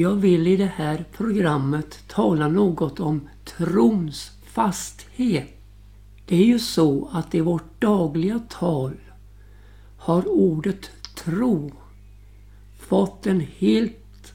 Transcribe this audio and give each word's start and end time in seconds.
Jag 0.00 0.14
vill 0.14 0.46
i 0.46 0.56
det 0.56 0.72
här 0.76 1.04
programmet 1.12 1.98
tala 2.06 2.48
något 2.48 3.00
om 3.00 3.28
trons 3.44 4.30
fasthet. 4.44 5.48
Det 6.26 6.36
är 6.36 6.44
ju 6.44 6.58
så 6.58 7.08
att 7.12 7.34
i 7.34 7.40
vårt 7.40 7.80
dagliga 7.80 8.40
tal 8.48 8.96
har 9.98 10.28
ordet 10.28 10.90
tro 11.16 11.72
fått 12.78 13.26
en 13.26 13.40
helt 13.40 14.32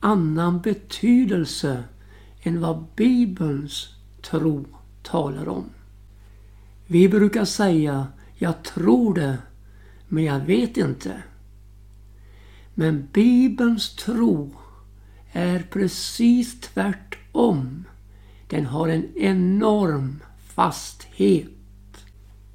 annan 0.00 0.60
betydelse 0.60 1.84
än 2.42 2.60
vad 2.60 2.84
Bibelns 2.96 3.88
tro 4.22 4.64
talar 5.02 5.48
om. 5.48 5.64
Vi 6.86 7.08
brukar 7.08 7.44
säga 7.44 8.06
jag 8.38 8.62
tror 8.62 9.14
det, 9.14 9.38
men 10.08 10.24
jag 10.24 10.40
vet 10.40 10.76
inte. 10.76 11.22
Men 12.74 13.08
Bibelns 13.12 13.96
tro 13.96 14.50
är 15.32 15.64
precis 15.70 16.60
tvärtom. 16.60 17.84
Den 18.48 18.66
har 18.66 18.88
en 18.88 19.16
enorm 19.16 20.22
fasthet. 20.54 21.48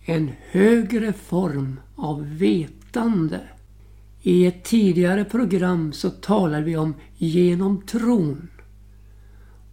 En 0.05 0.31
högre 0.51 1.13
form 1.13 1.79
av 1.95 2.37
vetande. 2.37 3.41
I 4.21 4.45
ett 4.45 4.63
tidigare 4.63 5.25
program 5.25 5.93
så 5.93 6.09
talade 6.09 6.63
vi 6.63 6.77
om 6.77 6.95
genom 7.17 7.81
tron. 7.81 8.47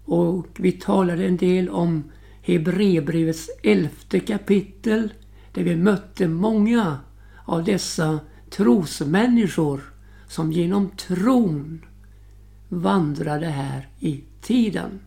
Och 0.04 0.46
vi 0.56 0.72
talade 0.72 1.26
en 1.26 1.36
del 1.36 1.68
om 1.68 2.04
Hebreerbrevets 2.42 3.50
elfte 3.62 4.20
kapitel 4.20 5.12
där 5.52 5.62
vi 5.62 5.76
mötte 5.76 6.28
många 6.28 6.98
av 7.44 7.64
dessa 7.64 8.20
trosmänniskor 8.50 9.80
som 10.28 10.52
genom 10.52 10.90
tron 10.90 11.80
vandrade 12.80 13.46
här 13.46 13.88
i 13.98 14.24
tiden. 14.40 15.00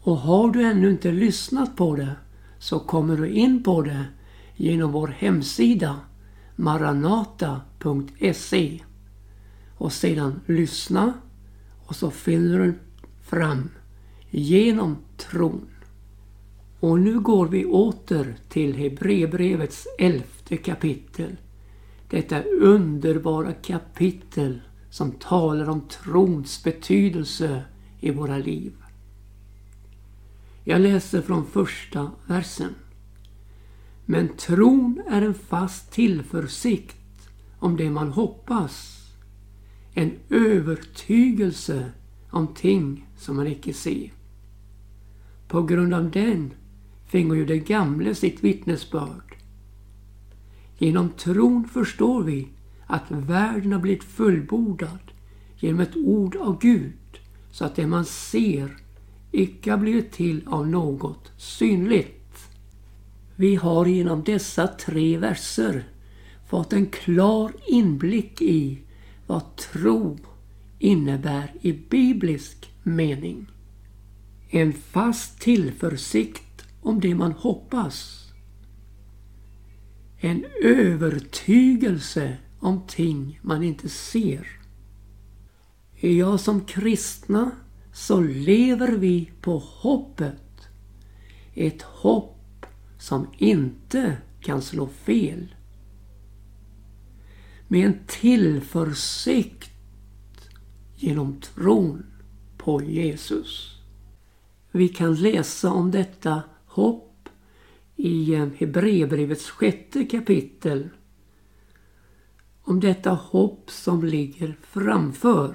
Och 0.00 0.16
har 0.16 0.50
du 0.50 0.62
ännu 0.62 0.90
inte 0.90 1.12
lyssnat 1.12 1.76
på 1.76 1.96
det 1.96 2.16
så 2.58 2.78
kommer 2.80 3.16
du 3.16 3.28
in 3.28 3.62
på 3.62 3.82
det 3.82 4.04
genom 4.56 4.92
vår 4.92 5.08
hemsida 5.08 6.00
maranata.se 6.56 8.00
och 9.76 9.92
sedan 9.92 10.40
lyssna 10.46 11.12
och 11.86 11.96
så 11.96 12.10
fyller 12.10 12.58
du 12.58 12.74
fram 13.22 13.68
genom 14.30 14.96
tron. 15.16 15.68
Och 16.80 17.00
nu 17.00 17.20
går 17.20 17.46
vi 17.48 17.64
åter 17.64 18.36
till 18.48 18.76
Hebreerbrevets 18.76 19.86
elfte 19.98 20.56
kapitel. 20.56 21.36
Detta 22.10 22.42
underbara 22.42 23.52
kapitel 23.52 24.60
som 24.96 25.12
talar 25.12 25.68
om 25.68 25.80
trons 25.80 26.64
betydelse 26.64 27.64
i 28.00 28.10
våra 28.10 28.38
liv. 28.38 28.72
Jag 30.64 30.80
läser 30.80 31.22
från 31.22 31.46
första 31.46 32.10
versen. 32.26 32.74
Men 34.04 34.28
tron 34.28 35.02
är 35.08 35.22
en 35.22 35.34
fast 35.34 35.92
tillförsikt 35.92 37.28
om 37.58 37.76
det 37.76 37.90
man 37.90 38.12
hoppas. 38.12 39.04
En 39.94 40.12
övertygelse 40.30 41.90
om 42.30 42.46
ting 42.54 43.06
som 43.16 43.36
man 43.36 43.46
icke 43.46 43.74
ser. 43.74 44.12
På 45.48 45.62
grund 45.62 45.94
av 45.94 46.10
den 46.10 46.50
fingo 47.06 47.34
ju 47.34 47.44
det 47.44 47.58
gamle 47.58 48.14
sitt 48.14 48.44
vittnesbörd. 48.44 49.36
Genom 50.78 51.08
tron 51.08 51.68
förstår 51.68 52.22
vi 52.22 52.48
att 52.86 53.10
världen 53.10 53.72
har 53.72 53.80
blivit 53.80 54.04
fullbordad 54.04 54.98
genom 55.56 55.80
ett 55.80 55.96
ord 55.96 56.36
av 56.36 56.58
Gud 56.60 56.92
så 57.50 57.64
att 57.64 57.76
det 57.76 57.86
man 57.86 58.04
ser 58.04 58.76
icke 59.32 59.70
har 59.70 59.78
blivit 59.78 60.12
till 60.12 60.42
av 60.46 60.68
något 60.68 61.32
synligt. 61.36 62.48
Vi 63.36 63.54
har 63.54 63.86
genom 63.86 64.22
dessa 64.24 64.68
tre 64.68 65.18
verser 65.18 65.84
fått 66.48 66.72
en 66.72 66.86
klar 66.86 67.52
inblick 67.66 68.42
i 68.42 68.78
vad 69.26 69.56
tro 69.56 70.18
innebär 70.78 71.52
i 71.60 71.72
biblisk 71.72 72.72
mening. 72.82 73.46
En 74.48 74.72
fast 74.72 75.40
tillförsikt 75.40 76.64
om 76.82 77.00
det 77.00 77.14
man 77.14 77.32
hoppas. 77.32 78.26
En 80.18 80.44
övertygelse 80.62 82.36
om 82.66 82.80
ting 82.86 83.40
man 83.42 83.62
inte 83.62 83.88
ser. 83.88 84.46
Ja, 85.94 86.38
som 86.38 86.60
kristna 86.60 87.50
så 87.92 88.20
lever 88.20 88.92
vi 88.92 89.30
på 89.40 89.58
hoppet. 89.58 90.68
Ett 91.54 91.82
hopp 91.82 92.66
som 92.98 93.26
inte 93.38 94.16
kan 94.40 94.62
slå 94.62 94.86
fel. 94.86 95.54
Med 97.68 97.86
en 97.86 97.98
tillförsikt 98.06 99.70
genom 100.96 101.40
tron 101.40 102.06
på 102.56 102.82
Jesus. 102.82 103.80
Vi 104.70 104.88
kan 104.88 105.14
läsa 105.14 105.70
om 105.72 105.90
detta 105.90 106.42
hopp 106.66 107.28
i 107.96 108.34
Hebreerbrevets 108.34 109.50
sjätte 109.50 110.04
kapitel. 110.04 110.88
Om 112.68 112.80
detta 112.80 113.10
hopp 113.10 113.70
som 113.70 114.04
ligger 114.04 114.56
framför. 114.62 115.54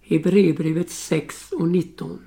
Hebreerbrevet 0.00 0.90
6 0.90 1.52
och 1.52 1.68
19. 1.68 2.18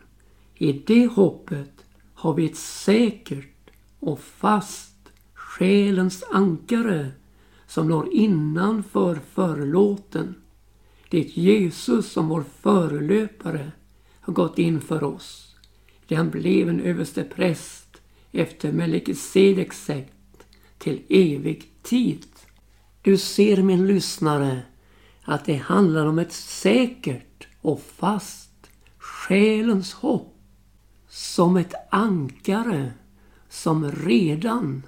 I 0.55 0.71
det 0.73 1.07
hoppet 1.07 1.85
har 2.13 2.33
vi 2.33 2.45
ett 2.45 2.55
säkert 2.55 3.71
och 3.99 4.19
fast 4.19 4.95
själens 5.33 6.23
ankare 6.31 7.11
som 7.67 7.87
når 7.87 8.13
innanför 8.13 9.19
förlåten. 9.33 10.35
Det 11.09 11.37
Jesus 11.37 12.11
som 12.11 12.27
vår 12.27 12.43
förelöpare 12.61 13.71
har 14.19 14.33
gått 14.33 14.59
in 14.59 14.81
för 14.81 15.03
oss. 15.03 15.55
Det 16.07 16.15
han 16.15 16.29
blev 16.29 16.69
en 16.69 16.79
överste 16.79 17.23
präst 17.23 18.01
efter 18.31 18.71
Melkisedeks 18.71 19.85
sätt 19.85 20.47
till 20.77 21.01
evig 21.09 21.71
tid. 21.81 22.25
Du 23.05 23.17
ser 23.17 23.63
min 23.63 23.87
lyssnare 23.87 24.61
att 25.23 25.45
det 25.45 25.55
handlar 25.55 26.05
om 26.05 26.19
ett 26.19 26.33
säkert 26.33 27.47
och 27.61 27.81
fast 27.81 28.69
själens 28.97 29.93
hopp. 29.93 30.35
Som 31.09 31.57
ett 31.57 31.73
ankare 31.89 32.93
som 33.49 33.91
redan 33.91 34.83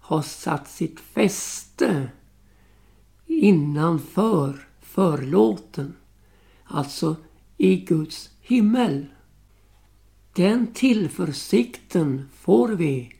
har 0.00 0.22
satt 0.22 0.68
sitt 0.68 1.00
fäste 1.00 2.08
innanför 3.26 4.68
förlåten. 4.80 5.96
Alltså 6.64 7.16
i 7.56 7.76
Guds 7.76 8.30
himmel. 8.40 9.06
Den 10.32 10.66
tillförsikten 10.74 12.28
får 12.34 12.68
vi 12.68 13.12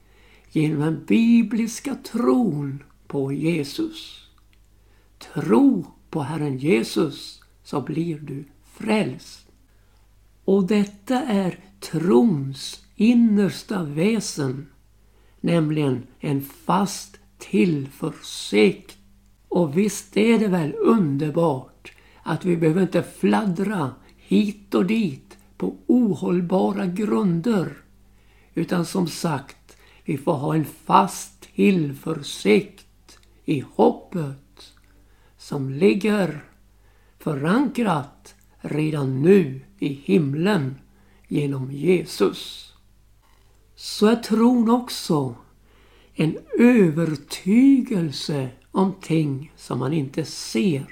genom 0.51 0.81
den 0.81 1.05
bibliska 1.05 1.95
tron 1.95 2.83
på 3.07 3.33
Jesus. 3.33 4.22
Tro 5.23 5.87
på 6.11 6.23
Herren 6.23 6.59
Jesus 6.59 7.43
så 7.63 7.81
blir 7.81 8.19
du 8.19 8.45
frälst. 8.65 9.49
Och 10.45 10.67
detta 10.67 11.23
är 11.23 11.59
trons 11.81 12.87
innersta 12.97 13.83
väsen, 13.83 14.67
nämligen 15.41 16.07
en 16.21 16.43
fast 16.43 17.19
tillförsikt. 17.39 18.97
Och 19.49 19.79
visst 19.79 20.17
är 20.17 20.39
det 20.39 20.49
väl 20.49 20.75
underbart 20.75 21.93
att 22.23 22.45
vi 22.45 22.57
behöver 22.57 22.83
inte 22.83 23.03
fladdra 23.03 23.95
hit 24.17 24.75
och 24.75 24.87
dit 24.87 25.37
på 25.57 25.77
ohållbara 25.87 26.87
grunder. 26.87 27.73
Utan 28.55 28.87
som 28.87 29.09
sagt, 29.09 29.77
vi 30.05 30.19
får 30.19 30.35
ha 30.35 30.55
en 30.55 30.65
fast 30.65 31.41
tillförsikt 31.55 33.19
i 33.45 33.65
hoppet 33.75 34.42
som 35.43 35.71
ligger 35.71 36.45
förankrat 37.19 38.35
redan 38.61 39.23
nu 39.23 39.61
i 39.79 39.89
himlen 39.89 40.75
genom 41.29 41.73
Jesus. 41.73 42.73
Så 43.75 44.07
är 44.07 44.17
tron 44.17 44.71
också 44.71 45.35
en 46.15 46.39
övertygelse 46.59 48.49
om 48.71 48.95
ting 49.01 49.53
som 49.57 49.79
man 49.79 49.93
inte 49.93 50.25
ser. 50.25 50.87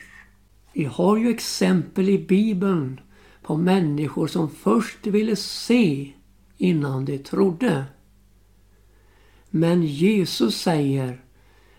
Vi 0.72 0.84
har 0.84 1.16
ju 1.16 1.30
exempel 1.30 2.08
i 2.08 2.18
Bibeln 2.18 3.00
på 3.42 3.56
människor 3.56 4.26
som 4.26 4.50
först 4.50 5.06
ville 5.06 5.36
se 5.36 6.12
innan 6.56 7.04
de 7.04 7.18
trodde. 7.18 7.84
Men 9.50 9.82
Jesus 9.82 10.60
säger 10.60 11.24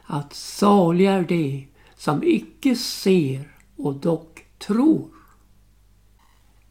att 0.04 0.34
saliga 0.34 1.12
är 1.12 1.24
de 1.24 1.71
som 2.02 2.24
icke 2.24 2.76
ser 2.76 3.56
och 3.76 3.96
dock 3.96 4.46
tror. 4.58 5.10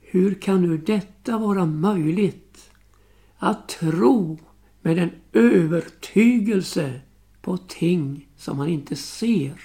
Hur 0.00 0.34
kan 0.34 0.62
nu 0.62 0.78
detta 0.78 1.38
vara 1.38 1.66
möjligt? 1.66 2.70
Att 3.36 3.68
tro 3.68 4.38
med 4.80 4.98
en 4.98 5.10
övertygelse 5.32 7.00
på 7.42 7.56
ting 7.56 8.28
som 8.36 8.56
man 8.56 8.68
inte 8.68 8.96
ser. 8.96 9.60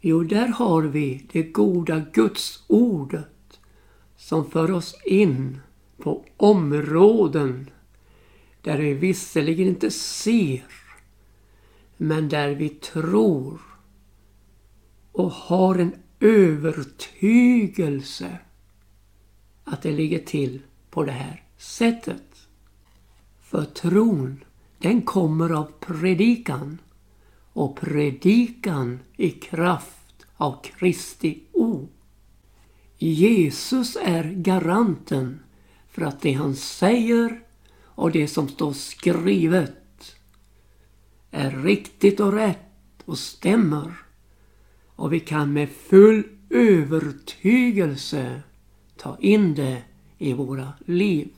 Jo, 0.00 0.22
där 0.22 0.48
har 0.48 0.82
vi 0.82 1.26
det 1.32 1.42
goda 1.42 2.04
Guds 2.12 2.64
ordet 2.66 3.60
som 4.16 4.50
för 4.50 4.70
oss 4.70 4.94
in 5.04 5.60
på 5.98 6.24
områden 6.36 7.70
där 8.62 8.78
vi 8.78 8.94
visserligen 8.94 9.68
inte 9.68 9.90
ser 9.90 10.64
men 11.96 12.28
där 12.28 12.54
vi 12.54 12.68
tror 12.68 13.65
och 15.16 15.30
har 15.30 15.78
en 15.78 15.94
övertygelse 16.20 18.38
att 19.64 19.82
det 19.82 19.92
ligger 19.92 20.18
till 20.18 20.62
på 20.90 21.04
det 21.04 21.12
här 21.12 21.42
sättet. 21.56 22.48
För 23.40 23.64
tron, 23.64 24.44
den 24.78 25.02
kommer 25.02 25.50
av 25.50 25.72
predikan 25.80 26.78
och 27.52 27.76
predikan 27.76 29.00
i 29.16 29.30
kraft 29.30 30.26
av 30.36 30.62
Kristi 30.62 31.42
ord. 31.52 31.88
Jesus 32.98 33.96
är 34.02 34.24
garanten 34.24 35.40
för 35.88 36.02
att 36.02 36.20
det 36.20 36.32
han 36.32 36.56
säger 36.56 37.40
och 37.82 38.10
det 38.10 38.28
som 38.28 38.48
står 38.48 38.72
skrivet 38.72 40.16
är 41.30 41.50
riktigt 41.50 42.20
och 42.20 42.32
rätt 42.32 43.02
och 43.04 43.18
stämmer. 43.18 44.05
Och 44.96 45.12
vi 45.12 45.20
kan 45.20 45.52
med 45.52 45.68
full 45.68 46.22
övertygelse 46.50 48.42
ta 48.96 49.18
in 49.20 49.54
det 49.54 49.82
i 50.18 50.32
våra 50.32 50.72
liv. 50.86 51.28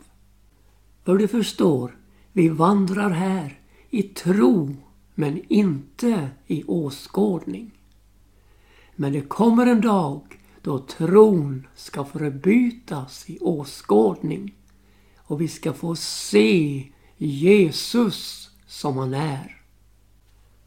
För 1.04 1.18
du 1.18 1.28
förstår, 1.28 1.96
vi 2.32 2.48
vandrar 2.48 3.10
här 3.10 3.60
i 3.90 4.02
tro 4.02 4.76
men 5.14 5.42
inte 5.48 6.30
i 6.46 6.64
åskådning. 6.64 7.70
Men 8.96 9.12
det 9.12 9.20
kommer 9.20 9.66
en 9.66 9.80
dag 9.80 10.22
då 10.62 10.78
tron 10.78 11.66
ska 11.74 12.04
förbytas 12.04 13.30
i 13.30 13.38
åskådning 13.38 14.54
och 15.16 15.40
vi 15.40 15.48
ska 15.48 15.72
få 15.72 15.96
se 15.96 16.84
Jesus 17.16 18.50
som 18.66 18.96
han 18.96 19.14
är. 19.14 19.62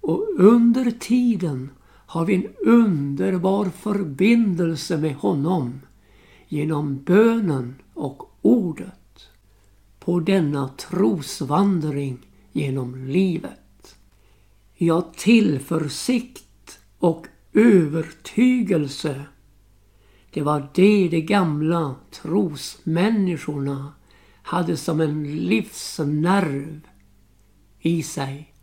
Och 0.02 0.28
under 0.38 0.92
tiden 0.92 1.70
har 2.12 2.26
vi 2.26 2.36
en 2.36 2.48
underbar 2.66 3.66
förbindelse 3.66 4.98
med 4.98 5.16
honom 5.16 5.82
genom 6.48 7.04
bönen 7.04 7.76
och 7.94 8.24
ordet 8.42 9.30
på 10.00 10.20
denna 10.20 10.68
trosvandring 10.68 12.18
genom 12.52 12.96
livet. 13.06 13.96
Ja, 14.74 15.12
tillförsikt 15.16 16.80
och 17.00 17.28
övertygelse 17.54 19.26
det 20.32 20.42
var 20.42 20.70
det 20.74 21.08
de 21.08 21.22
gamla 21.22 21.96
trosmänniskorna 22.12 23.94
hade 24.44 24.78
som 24.78 25.00
en 25.02 25.36
livsnerv 25.36 26.82
i 27.80 28.04
sig. 28.04 28.54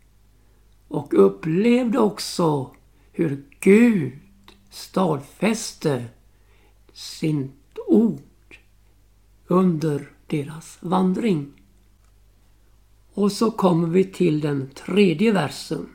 Och 0.87 1.25
upplevde 1.25 1.99
också 1.99 2.71
hur 3.19 3.43
Gud 3.59 4.11
stadfäste 4.69 6.05
sitt 6.93 7.79
ord 7.87 8.57
under 9.47 10.11
deras 10.27 10.77
vandring. 10.81 11.51
Och 13.13 13.31
så 13.31 13.51
kommer 13.51 13.87
vi 13.87 14.03
till 14.03 14.39
den 14.39 14.69
tredje 14.69 15.31
versen. 15.31 15.89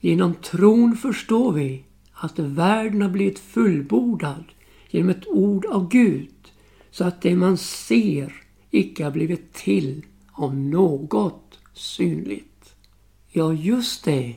Genom 0.00 0.34
tron 0.34 0.96
förstår 0.96 1.52
vi 1.52 1.84
att 2.12 2.38
världen 2.38 3.02
har 3.02 3.08
blivit 3.08 3.38
fullbordad 3.38 4.44
genom 4.90 5.08
ett 5.08 5.26
ord 5.26 5.66
av 5.66 5.88
Gud 5.88 6.52
så 6.90 7.04
att 7.04 7.22
det 7.22 7.36
man 7.36 7.56
ser 7.58 8.44
icke 8.70 9.04
har 9.04 9.10
blivit 9.10 9.52
till 9.52 10.06
av 10.32 10.56
något 10.56 11.58
synligt. 11.74 12.74
Ja, 13.28 13.52
just 13.52 14.04
det. 14.04 14.34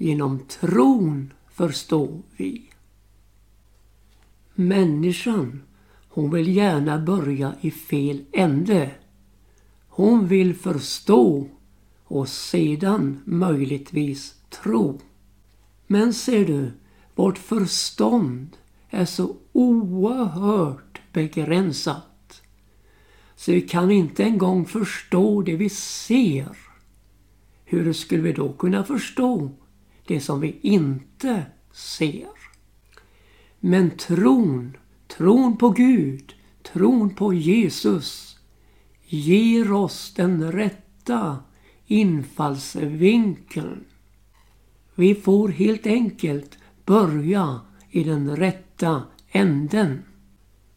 Genom 0.00 0.38
tron 0.38 1.32
förstår 1.50 2.22
vi. 2.36 2.70
Människan 4.54 5.62
hon 6.08 6.30
vill 6.30 6.56
gärna 6.56 6.98
börja 6.98 7.54
i 7.60 7.70
fel 7.70 8.24
ände. 8.32 8.90
Hon 9.88 10.26
vill 10.26 10.54
förstå 10.54 11.48
och 12.04 12.28
sedan 12.28 13.20
möjligtvis 13.24 14.34
tro. 14.62 15.00
Men 15.86 16.14
ser 16.14 16.44
du, 16.44 16.70
vårt 17.14 17.38
förstånd 17.38 18.56
är 18.90 19.04
så 19.04 19.36
oerhört 19.52 21.00
begränsat. 21.12 22.42
Så 23.36 23.52
vi 23.52 23.60
kan 23.60 23.90
inte 23.90 24.24
en 24.24 24.38
gång 24.38 24.64
förstå 24.64 25.42
det 25.42 25.56
vi 25.56 25.68
ser. 25.68 26.56
Hur 27.64 27.92
skulle 27.92 28.22
vi 28.22 28.32
då 28.32 28.52
kunna 28.52 28.84
förstå 28.84 29.50
det 30.08 30.20
som 30.20 30.40
vi 30.40 30.58
inte 30.62 31.46
ser? 31.72 32.28
Men 33.60 33.90
tron 33.90 34.76
Tron 35.08 35.56
på 35.56 35.70
Gud, 35.70 36.34
tron 36.62 37.10
på 37.10 37.34
Jesus 37.34 38.38
ger 39.04 39.72
oss 39.72 40.14
den 40.14 40.52
rätta 40.52 41.38
infallsvinkeln. 41.86 43.84
Vi 44.94 45.14
får 45.14 45.48
helt 45.48 45.86
enkelt 45.86 46.58
börja 46.84 47.60
i 47.90 48.04
den 48.04 48.36
rätta 48.36 49.02
änden. 49.28 50.02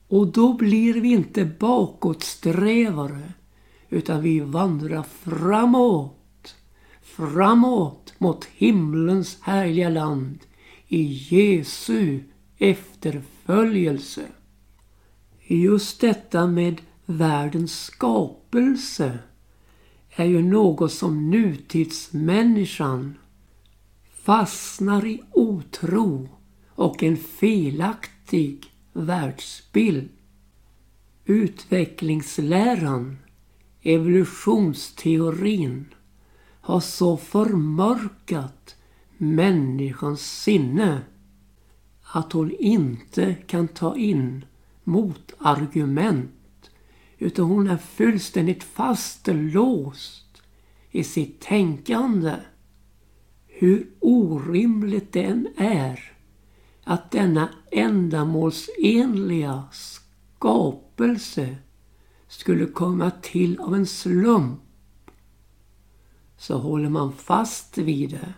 Och 0.08 0.28
då 0.28 0.54
blir 0.54 0.94
vi 0.94 1.12
inte 1.12 1.46
bakåtsträvare 1.46 3.34
utan 3.90 4.22
vi 4.22 4.40
vandrar 4.40 5.04
framåt. 5.04 6.56
Framåt 7.02 8.01
mot 8.22 8.46
himlens 8.46 9.38
härliga 9.42 9.90
land 9.90 10.40
i 10.88 11.04
Jesu 11.30 12.20
efterföljelse. 12.58 14.26
Just 15.48 16.02
detta 16.02 16.48
med 16.48 16.82
världens 17.06 17.84
skapelse 17.84 19.20
är 20.10 20.26
ju 20.26 20.44
något 20.44 20.92
som 20.92 21.30
nutidsmänniskan 21.30 23.18
fastnar 24.24 25.06
i 25.06 25.22
otro 25.32 26.30
och 26.70 27.04
en 27.04 27.18
felaktig 27.18 28.66
världsbild. 28.94 30.10
Utvecklingsläran, 31.26 33.18
evolutionsteorin, 33.82 35.86
har 36.62 36.80
så 36.80 37.18
förmörkat 37.18 38.76
människans 39.18 40.42
sinne 40.42 41.02
att 42.02 42.32
hon 42.32 42.52
inte 42.52 43.36
kan 43.48 43.68
ta 43.68 43.98
in 43.98 44.46
motargument 44.84 46.32
utan 47.18 47.46
hon 47.46 47.68
är 47.68 47.78
fullständigt 47.78 48.64
fastlåst 48.64 50.42
i 50.92 51.04
sitt 51.04 51.40
tänkande. 51.40 52.36
Hur 53.48 53.88
orimligt 54.00 55.14
det 55.14 55.24
än 55.24 55.48
är 55.58 56.12
att 56.84 57.12
denna 57.12 57.50
ändamålsenliga 57.72 59.64
skapelse 59.72 61.56
skulle 62.28 62.66
komma 62.66 63.12
till 63.22 63.60
av 63.60 63.76
en 63.76 63.86
slump 63.86 64.60
så 66.42 66.58
håller 66.58 66.90
man 66.90 67.14
fast 67.14 67.78
vid 67.78 68.10
det 68.10 68.34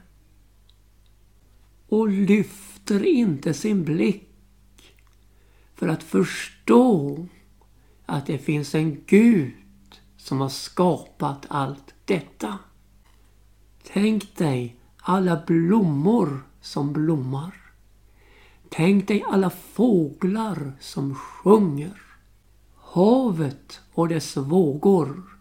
och 1.88 2.08
lyfter 2.10 3.06
inte 3.06 3.54
sin 3.54 3.84
blick 3.84 4.96
för 5.76 5.88
att 5.88 6.04
förstå 6.04 7.26
att 8.06 8.26
det 8.26 8.38
finns 8.38 8.76
en 8.76 9.04
Gud 9.06 9.54
som 10.18 10.42
har 10.42 10.50
skapat 10.50 11.46
allt 11.50 11.94
detta. 12.06 12.60
Tänk 13.84 14.38
dig 14.38 14.76
alla 14.98 15.44
blommor 15.48 16.44
som 16.62 16.94
blommar. 16.94 17.56
Tänk 18.70 19.08
dig 19.08 19.24
alla 19.28 19.50
fåglar 19.50 20.74
som 20.80 21.16
sjunger. 21.16 22.02
Havet 22.76 23.82
och 23.94 24.08
dess 24.08 24.38
vågor. 24.38 25.33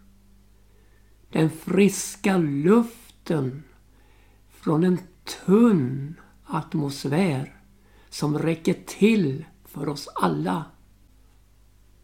Den 1.33 1.49
friska 1.49 2.37
luften 2.37 3.63
från 4.49 4.83
en 4.83 4.99
tunn 5.45 6.15
atmosfär 6.45 7.55
som 8.09 8.39
räcker 8.39 8.75
till 8.85 9.45
för 9.65 9.89
oss 9.89 10.07
alla. 10.15 10.65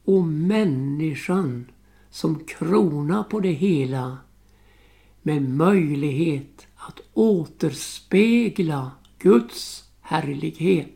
och 0.06 0.24
människan 0.24 1.72
som 2.10 2.46
krona 2.46 3.24
på 3.24 3.40
det 3.40 3.52
hela 3.52 4.18
med 5.22 5.42
möjlighet 5.42 6.68
att 6.76 7.00
återspegla 7.14 8.92
Guds 9.20 9.90
härlighet 10.02 10.96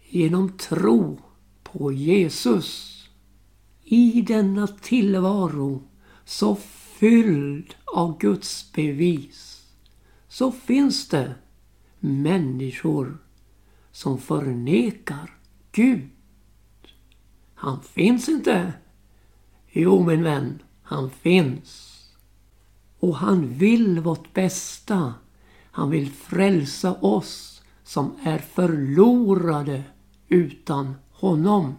genom 0.00 0.52
tro 0.52 1.20
på 1.62 1.92
Jesus. 1.92 2.96
I 3.84 4.22
denna 4.22 4.66
tillvaro 4.66 5.82
så 6.24 6.54
fylld 7.00 7.74
av 7.84 8.18
Guds 8.18 8.72
bevis 8.72 9.66
så 10.28 10.52
finns 10.52 11.08
det 11.08 11.34
människor 12.00 13.18
som 13.92 14.18
förnekar 14.18 15.38
Gud. 15.72 16.08
Han 17.54 17.82
finns 17.82 18.28
inte. 18.28 18.72
Jo 19.68 20.04
min 20.04 20.22
vän, 20.22 20.62
han 20.82 21.10
finns. 21.10 21.96
Och 22.98 23.16
han 23.16 23.54
vill 23.54 24.00
vårt 24.00 24.34
bästa. 24.34 25.14
Han 25.70 25.90
vill 25.90 26.10
frälsa 26.10 26.94
oss 26.94 27.62
som 27.84 28.16
är 28.22 28.38
förlorade 28.38 29.82
utan 30.28 30.94
honom. 31.10 31.74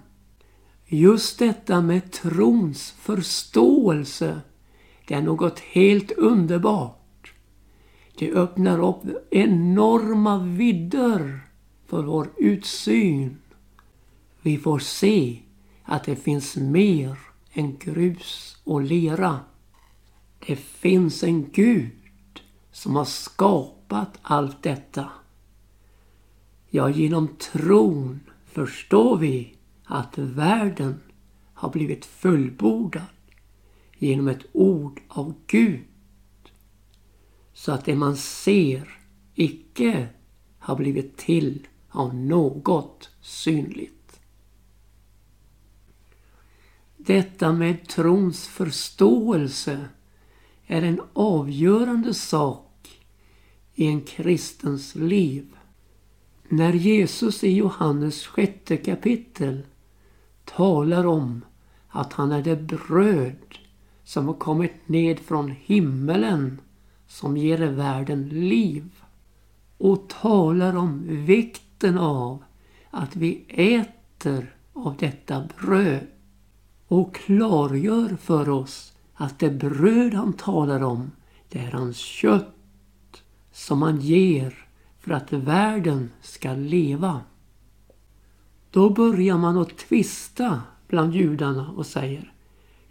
Just 0.85 1.39
detta 1.39 1.81
med 1.81 2.11
trons 2.11 2.91
förståelse, 2.91 4.41
det 5.11 5.17
är 5.17 5.21
något 5.21 5.59
helt 5.59 6.11
underbart. 6.11 7.33
Det 8.17 8.31
öppnar 8.31 8.83
upp 8.89 9.03
enorma 9.31 10.39
vidder 10.43 11.39
för 11.85 12.03
vår 12.03 12.27
utsyn. 12.37 13.37
Vi 14.41 14.57
får 14.57 14.79
se 14.79 15.39
att 15.83 16.03
det 16.03 16.15
finns 16.15 16.55
mer 16.55 17.17
än 17.53 17.77
grus 17.77 18.57
och 18.63 18.81
lera. 18.81 19.39
Det 20.47 20.55
finns 20.55 21.23
en 21.23 21.51
Gud 21.51 22.41
som 22.71 22.95
har 22.95 23.05
skapat 23.05 24.19
allt 24.21 24.63
detta. 24.63 25.09
Ja, 26.69 26.89
genom 26.89 27.27
tron 27.27 28.19
förstår 28.45 29.17
vi 29.17 29.55
att 29.83 30.17
världen 30.17 30.99
har 31.53 31.69
blivit 31.69 32.05
fullbordad 32.05 33.03
genom 34.01 34.27
ett 34.27 34.45
ord 34.51 35.01
av 35.07 35.33
Gud. 35.47 35.85
Så 37.53 37.71
att 37.71 37.85
det 37.85 37.95
man 37.95 38.17
ser 38.17 38.99
icke 39.35 40.07
har 40.59 40.75
blivit 40.75 41.17
till 41.17 41.67
av 41.89 42.15
något 42.15 43.09
synligt. 43.21 44.19
Detta 46.97 47.53
med 47.53 47.87
trons 47.87 48.47
förståelse 48.47 49.89
är 50.65 50.81
en 50.81 51.01
avgörande 51.13 52.13
sak 52.13 53.01
i 53.75 53.87
en 53.87 54.01
kristens 54.01 54.95
liv. 54.95 55.55
När 56.49 56.73
Jesus 56.73 57.43
i 57.43 57.51
Johannes 57.51 58.25
sjätte 58.25 58.77
kapitel 58.77 59.61
talar 60.45 61.05
om 61.05 61.45
att 61.87 62.13
han 62.13 62.31
är 62.31 62.41
det 62.41 62.55
bröd 62.55 63.60
som 64.11 64.27
har 64.27 64.33
kommit 64.33 64.73
ned 64.85 65.19
från 65.19 65.51
himmelen 65.51 66.61
som 67.07 67.37
ger 67.37 67.57
världen 67.57 68.29
liv 68.29 68.91
och 69.77 70.09
talar 70.09 70.75
om 70.75 71.03
vikten 71.25 71.97
av 71.97 72.43
att 72.89 73.15
vi 73.15 73.45
äter 73.47 74.55
av 74.73 74.97
detta 74.97 75.47
bröd 75.59 76.07
och 76.87 77.15
klargör 77.15 78.15
för 78.21 78.49
oss 78.49 78.93
att 79.13 79.39
det 79.39 79.49
bröd 79.49 80.13
han 80.13 80.33
talar 80.33 80.83
om 80.83 81.11
det 81.49 81.59
är 81.59 81.71
hans 81.71 81.97
kött 81.97 83.23
som 83.51 83.81
han 83.81 84.01
ger 84.01 84.67
för 84.99 85.11
att 85.11 85.33
världen 85.33 86.11
ska 86.21 86.53
leva. 86.53 87.21
Då 88.71 88.89
börjar 88.89 89.37
man 89.37 89.57
att 89.57 89.77
tvista 89.77 90.61
bland 90.87 91.13
judarna 91.13 91.69
och 91.69 91.85
säger 91.85 92.30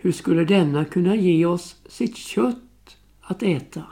hur 0.03 0.13
skulle 0.13 0.45
denna 0.45 0.85
kunna 0.85 1.17
ge 1.17 1.47
oss 1.47 1.77
sitt 1.89 2.17
kött 2.17 2.97
att 3.21 3.43
äta? 3.43 3.83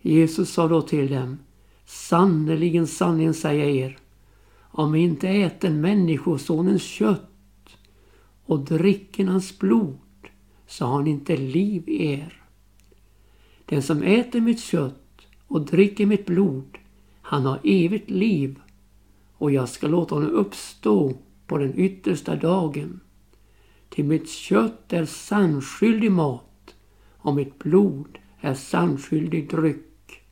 Jesus 0.00 0.50
sa 0.50 0.68
då 0.68 0.82
till 0.82 1.10
dem 1.10 1.38
Sannerligen, 1.84 2.86
sanningen 2.86 3.34
säger 3.34 3.64
jag 3.64 3.76
er 3.76 3.98
om 4.74 4.92
vi 4.92 5.00
inte 5.00 5.28
äter 5.28 5.70
Människosonens 5.70 6.82
kött 6.82 7.76
och 8.44 8.58
dricker 8.58 9.24
hans 9.24 9.58
blod 9.58 9.98
så 10.66 10.86
har 10.86 11.02
ni 11.02 11.10
inte 11.10 11.36
liv 11.36 11.88
i 11.88 12.12
er. 12.12 12.42
Den 13.66 13.82
som 13.82 14.02
äter 14.02 14.40
mitt 14.40 14.60
kött 14.60 15.26
och 15.46 15.66
dricker 15.66 16.06
mitt 16.06 16.26
blod, 16.26 16.78
han 17.22 17.46
har 17.46 17.60
evigt 17.64 18.10
liv 18.10 18.60
och 19.34 19.50
jag 19.50 19.68
ska 19.68 19.86
låta 19.86 20.14
honom 20.14 20.30
uppstå 20.30 21.14
på 21.46 21.58
den 21.58 21.78
yttersta 21.78 22.36
dagen. 22.36 23.00
Till 23.94 24.04
mitt 24.04 24.30
kött 24.30 24.92
är 24.92 25.04
sannskyldig 25.04 26.12
mat 26.12 26.74
och 27.16 27.34
mitt 27.34 27.58
blod 27.58 28.18
är 28.40 28.54
sannskyldig 28.54 29.50
dryck. 29.50 30.22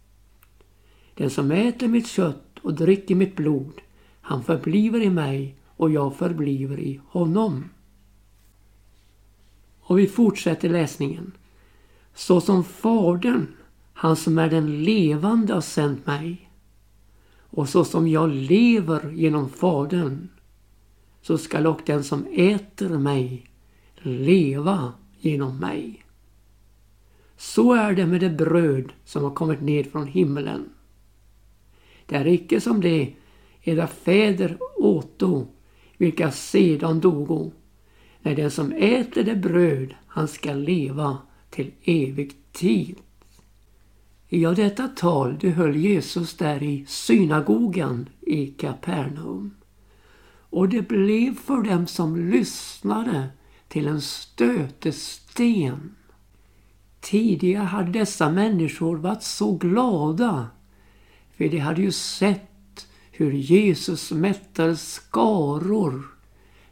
Den 1.15 1.31
som 1.31 1.51
äter 1.51 1.89
mitt 1.89 2.09
kött 2.09 2.59
och 2.63 2.75
dricker 2.75 3.15
mitt 3.15 3.37
blod, 3.37 3.81
han 4.21 4.45
förbliver 4.45 5.01
i 5.01 5.11
mig 5.11 5.57
och 5.67 5.91
jag 5.91 6.17
förbliver 6.17 6.81
i 6.81 7.01
honom. 7.07 7.65
Och 9.81 9.99
vi 9.99 10.07
fortsätter 10.07 10.69
läsningen. 10.69 11.33
Så 12.15 12.41
som 12.41 12.65
Fadern 12.65 13.47
han 13.93 14.17
som 14.17 14.39
är 14.39 14.51
den 14.51 14.83
levande 14.83 15.55
har 15.55 15.61
sänt 15.61 16.07
mig. 16.07 16.51
Och 17.51 17.69
så 17.69 17.85
som 17.85 18.09
jag 18.09 18.31
lever 18.31 19.11
genom 19.11 19.49
Fadern 19.49 20.29
så 21.23 21.39
skall 21.39 21.67
och 21.67 21.81
den 21.87 22.05
som 22.05 22.27
äter 22.27 22.89
mig 22.89 23.50
leva 24.03 24.93
genom 25.19 25.59
mig. 25.59 26.05
Så 27.37 27.73
är 27.73 27.93
det 27.93 28.07
med 28.07 28.21
det 28.21 28.31
bröd 28.31 28.93
som 29.05 29.25
har 29.25 29.31
kommit 29.31 29.61
ned 29.61 29.87
från 29.87 30.07
himlen. 30.07 30.69
Det 32.07 32.17
är 32.17 32.27
icke 32.27 32.61
som 32.61 32.81
det 32.81 33.13
era 33.63 33.87
fäder 33.87 34.59
åto, 34.77 35.47
vilka 35.97 36.31
sedan 36.31 37.01
dogo. 37.01 37.53
Nej, 38.23 38.35
den 38.35 38.51
som 38.51 38.73
äter 38.73 39.25
det 39.25 39.37
bröd, 39.37 39.95
han 40.07 40.29
skall 40.29 40.61
leva 40.61 41.19
till 41.51 41.71
evig 41.85 42.33
tid. 42.53 42.97
Ja, 44.29 44.51
detta 44.51 44.89
tal 44.89 45.39
det 45.41 45.51
höll 45.51 45.77
Jesus 45.77 46.37
där 46.37 46.63
i 46.63 46.85
synagogan 46.89 48.09
i 48.21 48.47
Kapernaum. 48.47 49.55
Och 50.51 50.69
det 50.69 50.89
blev 50.89 51.35
för 51.35 51.63
dem 51.63 51.87
som 51.87 52.31
lyssnade 52.31 53.29
till 53.71 53.89
en 53.89 54.01
stötesten. 54.01 55.95
Tidigare 57.01 57.65
hade 57.65 57.91
dessa 57.91 58.31
människor 58.31 58.97
varit 58.97 59.23
så 59.23 59.53
glada 59.57 60.49
för 61.37 61.49
de 61.49 61.59
hade 61.59 61.83
ju 61.83 61.93
sett 61.93 62.87
hur 63.11 63.33
Jesus 63.33 64.11
mättade 64.13 64.77
skaror 64.77 66.05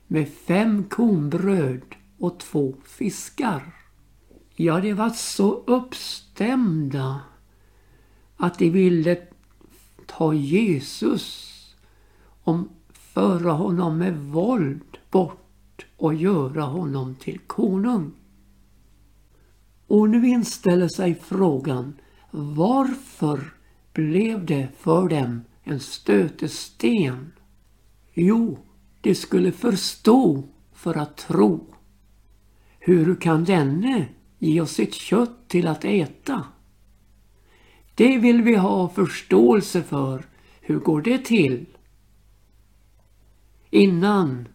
med 0.07 0.29
fem 0.29 0.85
kornbröd 0.85 1.83
och 2.19 2.41
två 2.41 2.75
fiskar. 2.85 3.75
Ja, 4.57 4.81
de 4.81 4.95
var 4.95 5.11
så 5.11 5.53
uppstämda 5.67 7.21
att 8.37 8.59
de 8.59 8.71
ville 8.71 9.17
ta 10.07 10.35
Jesus 10.35 11.55
och 12.45 12.59
föra 12.93 13.53
honom 13.53 13.99
med 13.99 14.17
våld 14.17 14.99
bort 15.11 15.48
och 15.99 16.15
göra 16.15 16.63
honom 16.63 17.15
till 17.15 17.39
konung. 17.39 18.13
Och 19.87 20.11
nu 20.11 20.29
inställer 20.29 20.89
sig 20.89 21.15
frågan 21.15 22.01
varför 22.31 23.55
blev 23.93 24.47
det 24.47 24.69
för 24.79 25.09
dem 25.09 25.41
en 25.63 25.81
stötesten? 25.81 27.33
Jo, 28.15 28.59
de 29.01 29.15
skulle 29.15 29.53
förstå 29.53 30.43
för 30.73 30.95
att 30.95 31.17
tro. 31.17 31.75
Hur 32.79 33.15
kan 33.15 33.45
denne 33.45 34.09
ge 34.39 34.61
oss 34.61 34.73
sitt 34.73 34.95
kött 34.95 35.49
till 35.49 35.67
att 35.67 35.85
äta? 35.85 36.45
Det 37.95 38.19
vill 38.19 38.43
vi 38.43 38.57
ha 38.57 38.89
förståelse 38.89 39.83
för. 39.83 40.25
Hur 40.61 40.79
går 40.79 41.03
det 41.03 41.19
till? 41.19 41.67
Innan 43.71 44.49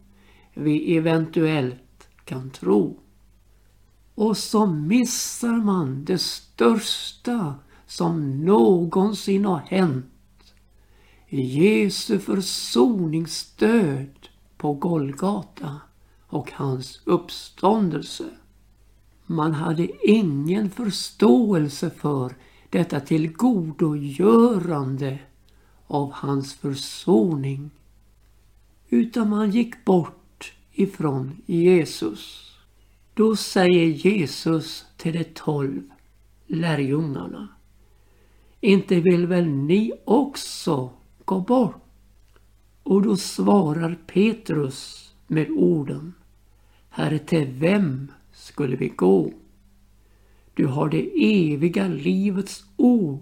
vi 0.53 0.97
eventuellt 0.97 2.07
kan 2.25 2.49
tro. 2.49 2.99
Och 4.15 4.37
så 4.37 4.65
missar 4.65 5.63
man 5.63 6.05
det 6.05 6.17
största 6.17 7.55
som 7.85 8.45
någonsin 8.45 9.45
har 9.45 9.59
hänt. 9.59 10.05
Jesu 11.29 12.19
försoningsstöd 12.19 14.27
på 14.57 14.73
Golgata 14.73 15.81
och 16.27 16.51
hans 16.51 17.01
uppståndelse. 17.05 18.25
Man 19.25 19.53
hade 19.53 20.07
ingen 20.09 20.69
förståelse 20.69 21.89
för 21.89 22.35
detta 22.69 22.99
tillgodogörande 22.99 25.19
av 25.87 26.11
hans 26.11 26.53
försoning. 26.53 27.71
Utan 28.89 29.29
man 29.29 29.51
gick 29.51 29.85
bort 29.85 30.22
ifrån 30.73 31.41
Jesus. 31.45 32.51
Då 33.13 33.35
säger 33.35 33.85
Jesus 33.85 34.85
till 34.97 35.13
de 35.13 35.23
tolv 35.23 35.81
lärjungarna. 36.47 37.47
Inte 38.59 38.99
vill 38.99 39.27
väl 39.27 39.47
ni 39.47 39.91
också 40.05 40.89
gå 41.25 41.39
bort? 41.39 41.75
Och 42.83 43.01
då 43.01 43.17
svarar 43.17 43.99
Petrus 44.07 45.11
med 45.27 45.49
orden. 45.49 46.13
Herre, 46.89 47.19
till 47.19 47.47
vem 47.47 48.11
skulle 48.31 48.75
vi 48.75 48.87
gå? 48.87 49.33
Du 50.53 50.67
har 50.67 50.89
det 50.89 51.09
eviga 51.53 51.87
livets 51.87 52.65
ord. 52.77 53.19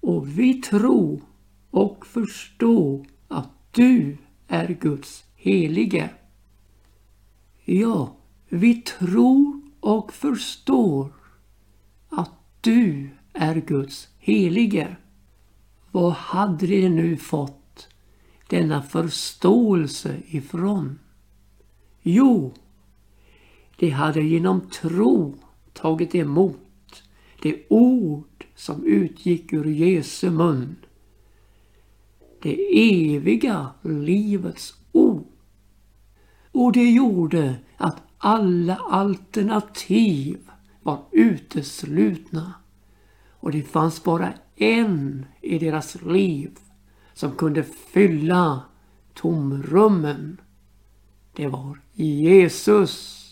Och 0.00 0.38
vi 0.38 0.54
tror 0.54 1.20
och 1.70 2.06
förstår 2.06 3.06
att 3.28 3.50
du 3.70 4.16
är 4.48 4.68
Guds 4.80 5.25
helige. 5.46 6.10
Ja, 7.64 8.16
vi 8.48 8.74
tror 8.74 9.60
och 9.80 10.12
förstår 10.12 11.12
att 12.08 12.30
du 12.60 13.10
är 13.32 13.54
Guds 13.54 14.08
helige. 14.18 14.96
Vad 15.90 16.12
hade 16.12 16.66
de 16.66 16.88
nu 16.88 17.16
fått 17.16 17.88
denna 18.48 18.82
förståelse 18.82 20.16
ifrån? 20.26 20.98
Jo, 22.02 22.54
de 23.76 23.90
hade 23.90 24.22
genom 24.22 24.60
tro 24.60 25.34
tagit 25.72 26.14
emot 26.14 27.02
det 27.42 27.66
ord 27.68 28.44
som 28.54 28.84
utgick 28.84 29.52
ur 29.52 29.64
Jesu 29.64 30.30
mun. 30.30 30.76
Det 32.42 32.56
eviga 33.14 33.70
livets. 33.82 34.74
Och 36.58 36.72
det 36.72 36.90
gjorde 36.90 37.56
att 37.76 38.02
alla 38.18 38.76
alternativ 38.76 40.50
var 40.82 41.04
uteslutna. 41.12 42.54
Och 43.30 43.52
det 43.52 43.62
fanns 43.62 44.04
bara 44.04 44.32
en 44.56 45.26
i 45.40 45.58
deras 45.58 46.02
liv 46.02 46.50
som 47.14 47.32
kunde 47.32 47.62
fylla 47.62 48.62
tomrummen. 49.14 50.40
Det 51.32 51.46
var 51.46 51.80
Jesus. 51.92 53.22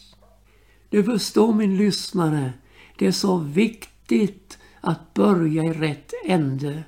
Du 0.88 1.04
förstår 1.04 1.54
min 1.54 1.76
lyssnare. 1.76 2.52
Det 2.99 3.07
är 3.07 3.12
så 3.12 3.38
viktigt 3.38 4.59
att 4.81 5.14
börja 5.14 5.64
i 5.64 5.73
rätt 5.73 6.12
ände. 6.25 6.85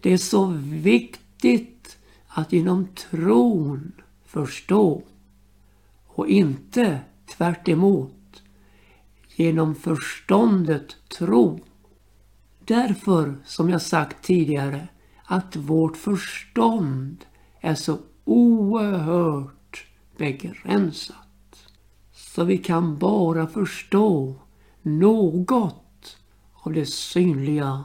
Det 0.00 0.12
är 0.12 0.18
så 0.18 0.46
viktigt 0.62 1.98
att 2.28 2.52
genom 2.52 2.86
tron 2.86 3.92
förstå 4.24 5.02
och 6.14 6.28
inte 6.28 7.00
tvärt 7.26 7.68
emot, 7.68 8.42
genom 9.36 9.74
förståndet 9.74 10.96
tro. 11.18 11.60
Därför, 12.64 13.38
som 13.44 13.70
jag 13.70 13.82
sagt 13.82 14.24
tidigare, 14.24 14.88
att 15.24 15.56
vårt 15.56 15.96
förstånd 15.96 17.24
är 17.60 17.74
så 17.74 17.98
oerhört 18.24 19.86
begränsat. 20.16 21.16
Så 22.12 22.44
vi 22.44 22.58
kan 22.58 22.98
bara 22.98 23.46
förstå 23.46 24.34
något 24.82 26.16
av 26.52 26.72
det 26.72 26.86
synliga 26.86 27.84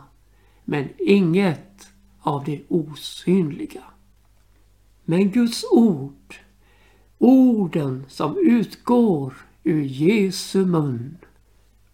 men 0.65 0.89
inget 0.97 1.87
av 2.19 2.43
det 2.43 2.63
osynliga. 2.67 3.83
Men 5.05 5.29
Guds 5.31 5.65
ord, 5.71 6.35
orden 7.19 8.05
som 8.07 8.37
utgår 8.37 9.33
ur 9.63 9.81
Jesu 9.81 10.65
mun, 10.65 11.17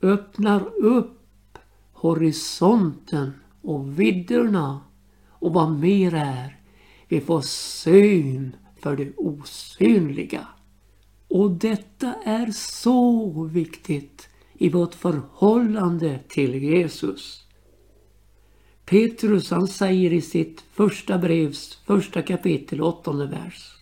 öppnar 0.02 0.76
upp 0.76 1.58
horisonten 1.94 3.34
och 3.62 4.00
vidderna 4.00 4.80
och 5.30 5.54
vad 5.54 5.72
mer 5.72 6.14
är, 6.14 6.60
vi 7.08 7.22
får 7.22 7.42
syn 7.42 8.56
för 8.80 8.98
det 8.98 9.14
osynliga. 9.18 10.48
Och 11.28 11.52
detta 11.52 12.14
är 12.26 12.52
så 12.52 13.44
viktigt 13.44 14.30
i 14.54 14.70
vårt 14.70 14.96
förhållande 14.96 16.20
till 16.28 16.64
Jesus. 16.64 17.46
Petrus 18.86 19.52
han 19.52 19.68
säger 19.68 20.14
i 20.14 20.22
sitt 20.22 20.64
första 20.74 21.18
brevs 21.18 21.76
första 21.76 22.22
kapitel, 22.22 22.82
åttonde 22.82 23.26
vers. 23.26 23.75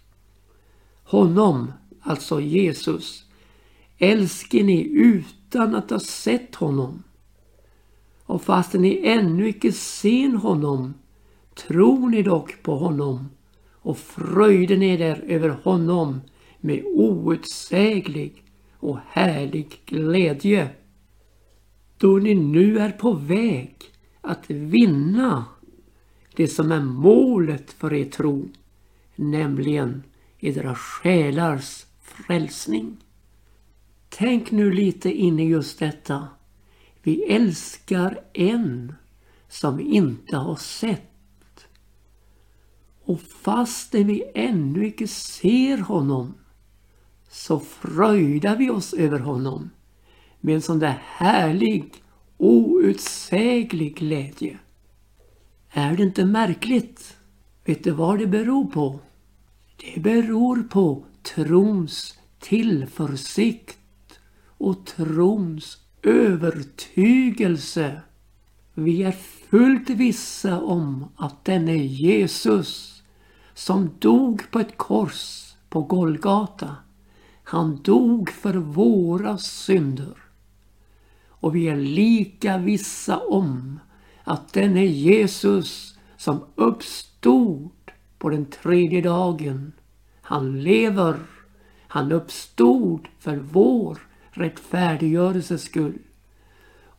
Honom, 1.13 1.73
alltså 2.01 2.41
Jesus, 2.41 3.25
älskar 3.97 4.63
ni 4.63 4.87
utan 4.93 5.75
att 5.75 5.89
ha 5.89 5.99
sett 5.99 6.55
honom. 6.55 7.03
Och 8.25 8.41
fastän 8.41 8.81
ni 8.81 9.01
ännu 9.03 9.49
icke 9.49 9.71
ser 9.71 10.35
honom 10.35 10.93
tror 11.67 12.09
ni 12.09 12.23
dock 12.23 12.63
på 12.63 12.77
honom 12.77 13.29
och 13.71 13.97
fröjden 13.97 14.83
är 14.83 14.97
där 14.97 15.23
över 15.27 15.49
honom 15.49 16.21
med 16.59 16.83
outsäglig 16.85 18.43
och 18.79 18.97
härlig 19.07 19.81
glädje. 19.85 20.69
Då 21.97 22.17
ni 22.17 22.35
nu 22.35 22.79
är 22.79 22.91
på 22.91 23.13
väg 23.13 23.75
att 24.21 24.49
vinna 24.49 25.45
det 26.35 26.47
som 26.47 26.71
är 26.71 26.81
målet 26.81 27.71
för 27.73 27.93
er 27.93 28.05
tro, 28.05 28.49
nämligen 29.15 30.03
edra 30.43 30.75
själars 30.75 31.85
frälsning. 32.01 32.97
Tänk 34.09 34.51
nu 34.51 34.71
lite 34.71 35.11
in 35.11 35.39
i 35.39 35.47
just 35.47 35.79
detta. 35.79 36.27
Vi 37.01 37.23
älskar 37.23 38.19
en 38.33 38.95
som 39.47 39.77
vi 39.77 39.83
inte 39.83 40.37
har 40.37 40.55
sett. 40.55 41.67
Och 43.03 43.21
fastän 43.21 44.07
vi 44.07 44.23
ännu 44.35 44.87
icke 44.87 45.07
ser 45.07 45.77
honom 45.77 46.33
så 47.29 47.59
fröjdar 47.59 48.55
vi 48.55 48.69
oss 48.69 48.93
över 48.93 49.19
honom 49.19 49.69
med 50.39 50.55
en 50.55 50.61
sån 50.61 50.79
där 50.79 51.01
härlig, 51.05 51.93
outsäglig 52.37 53.95
glädje. 53.95 54.57
Är 55.69 55.97
det 55.97 56.03
inte 56.03 56.25
märkligt? 56.25 57.17
Vet 57.65 57.83
du 57.83 57.91
vad 57.91 58.19
det 58.19 58.27
beror 58.27 58.65
på? 58.65 58.99
Det 59.83 59.99
beror 59.99 60.63
på 60.63 61.05
trons 61.23 62.19
tillförsikt 62.39 64.19
och 64.45 64.85
trons 64.85 65.77
övertygelse. 66.03 68.01
Vi 68.73 69.03
är 69.03 69.11
fullt 69.49 69.89
vissa 69.89 70.61
om 70.61 71.05
att 71.15 71.45
denne 71.45 71.75
Jesus 71.75 73.03
som 73.53 73.89
dog 73.99 74.51
på 74.51 74.59
ett 74.59 74.77
kors 74.77 75.53
på 75.69 75.81
Golgata 75.81 76.75
han 77.43 77.81
dog 77.81 78.29
för 78.29 78.53
våra 78.53 79.37
synder. 79.37 80.17
Och 81.27 81.55
vi 81.55 81.67
är 81.67 81.75
lika 81.75 82.57
vissa 82.57 83.17
om 83.17 83.79
att 84.23 84.53
denne 84.53 84.85
Jesus 84.85 85.97
som 86.17 86.43
uppstod 86.55 87.69
på 88.23 88.29
den 88.29 88.45
tredje 88.45 89.01
dagen, 89.01 89.71
han 90.21 90.61
lever, 90.61 91.19
han 91.87 92.11
uppstod 92.11 93.07
för 93.19 93.37
vår 93.37 93.97
rättfärdiggörelses 94.31 95.63
skull. 95.63 95.99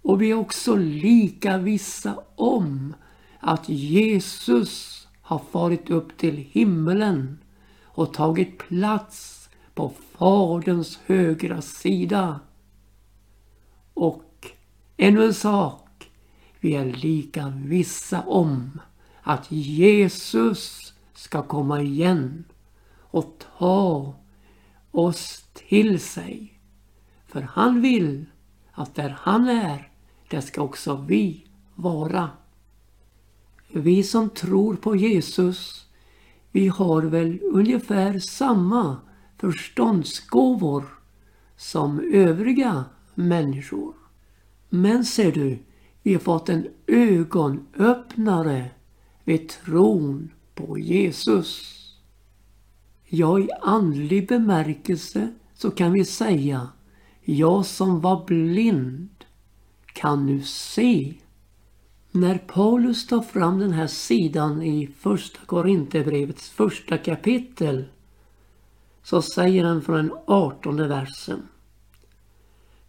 Och 0.03 0.23
vi 0.23 0.31
är 0.31 0.35
också 0.35 0.77
lika 0.77 1.59
vissa 1.59 2.15
om 2.37 2.95
att 3.41 3.69
Jesus 3.69 5.07
har 5.23 5.39
farit 5.39 5.91
upp 5.91 6.17
till 6.17 6.37
himmelen 6.37 7.39
och 7.85 8.13
tagit 8.13 8.59
plats 8.59 9.49
på 9.75 9.93
Faderns 10.13 10.99
högra 11.07 11.63
sida. 11.63 12.41
Och 13.95 14.51
ännu 14.97 15.25
en 15.25 15.35
sak. 15.35 16.11
Vi 16.61 16.75
är 16.75 16.85
lika 16.85 17.53
vissa 17.57 18.23
om 18.23 18.81
att 19.23 19.53
Jesus 19.53 20.84
ska 21.25 21.43
komma 21.43 21.83
igen 21.83 22.45
och 23.01 23.45
ta 23.59 24.15
oss 24.91 25.45
till 25.55 26.01
sig. 26.01 26.61
För 27.27 27.43
han 27.43 27.81
vill 27.81 28.27
att 28.73 28.95
där 28.95 29.17
han 29.21 29.49
är, 29.49 29.91
där 30.31 30.41
ska 30.41 30.63
också 30.63 30.97
vi 30.97 31.47
vara. 31.75 32.31
Vi 33.69 34.03
som 34.03 34.31
tror 34.31 34.77
på 34.77 34.97
Jesus, 34.97 35.87
vi 36.53 36.69
har 36.69 37.03
väl 37.03 37.41
ungefär 37.43 38.19
samma 38.19 38.97
förståndsgåvor 39.39 40.85
som 41.57 42.01
övriga 42.01 42.85
människor. 43.15 43.95
Men 44.69 45.05
ser 45.05 45.33
du, 45.33 45.59
vi 46.03 46.13
har 46.13 46.21
fått 46.21 46.49
en 46.49 46.69
ögonöppnare 46.87 48.71
vid 49.25 49.49
tron 49.49 50.31
på 50.55 50.79
Jesus. 50.79 51.71
Ja, 53.05 53.39
i 53.39 53.49
andlig 53.63 54.29
bemärkelse 54.29 55.33
så 55.55 55.71
kan 55.71 55.93
vi 55.93 56.05
säga, 56.05 56.69
jag 57.21 57.67
som 57.67 58.01
var 58.01 58.25
blind 58.27 59.09
kan 59.87 60.27
nu 60.27 60.43
se. 60.43 61.15
När 62.11 62.39
Paulus 62.39 63.07
tar 63.07 63.23
fram 63.23 63.59
den 63.59 63.73
här 63.73 63.87
sidan 63.87 64.63
i 64.63 64.87
första 64.99 65.39
Korinthierbrevets 65.47 66.51
första 66.51 66.99
kapitel 66.99 67.85
så 69.03 69.23
säger 69.23 69.65
han 69.65 69.83
från 69.83 69.97
den 69.97 70.13
artonde 70.27 70.89
versen. 70.89 71.49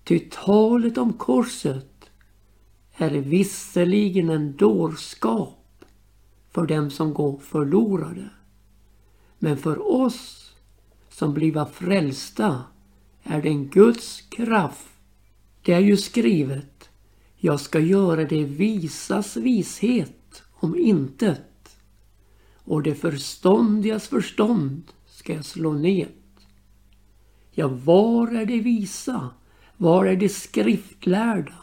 Ty 0.03 0.19
talet 0.19 0.97
om 0.97 1.13
korset 1.13 2.09
är 2.97 3.11
visserligen 3.11 4.29
en 4.29 4.55
dårskap 4.55 5.54
för 6.55 6.65
dem 6.65 6.89
som 6.89 7.13
går 7.13 7.37
förlorade. 7.37 8.29
Men 9.39 9.57
för 9.57 9.91
oss 9.91 10.53
som 11.09 11.33
bliva 11.33 11.65
frälsta 11.65 12.63
är 13.23 13.41
det 13.41 13.49
en 13.49 13.69
Guds 13.69 14.21
kraft. 14.21 14.87
Det 15.61 15.73
är 15.73 15.79
ju 15.79 15.97
skrivet, 15.97 16.89
jag 17.35 17.59
ska 17.59 17.79
göra 17.79 18.23
det 18.23 18.43
visas 18.43 19.37
vishet 19.37 20.43
om 20.53 20.75
intet 20.75 21.77
och 22.55 22.83
det 22.83 22.95
förståndigas 22.95 24.07
förstånd 24.07 24.83
ska 25.07 25.33
jag 25.33 25.45
slå 25.45 25.73
ned. 25.73 26.11
Ja, 27.51 27.67
var 27.67 28.27
är 28.27 28.45
det 28.45 28.59
visa? 28.59 29.29
Var 29.77 30.05
är 30.05 30.15
det 30.15 30.29
skriftlärda? 30.29 31.55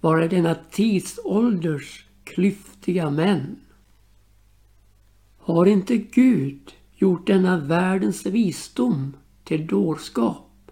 Var 0.00 0.18
är 0.18 0.28
denna 0.28 0.54
tidsålders 0.54 2.06
klyftiga 2.24 3.10
män? 3.10 3.56
Har 5.48 5.66
inte 5.66 5.96
Gud 5.96 6.72
gjort 6.96 7.26
denna 7.26 7.58
världens 7.58 8.26
visdom 8.26 9.16
till 9.44 9.66
dårskap? 9.66 10.70